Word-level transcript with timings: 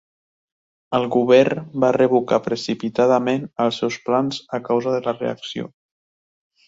El 0.99 1.03
govern 1.15 1.67
va 1.83 1.91
revocar 1.99 2.39
precipitadament 2.47 3.45
els 3.67 3.83
seus 3.83 3.99
plans 4.09 4.41
a 4.59 4.61
causa 4.71 4.97
de 4.99 5.03
la 5.09 5.15
reacció. 5.21 5.69